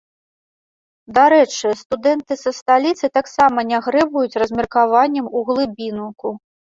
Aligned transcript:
Дарэчы, 1.17 1.67
студэнты 1.81 2.33
са 2.43 2.53
сталіцы 2.59 3.09
таксама 3.17 3.65
не 3.73 3.79
грэбуюць 3.89 4.39
размеркаваннем 4.45 5.29
у 5.41 5.43
глыбінку. 5.51 6.33